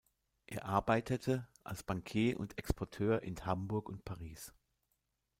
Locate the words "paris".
4.03-4.51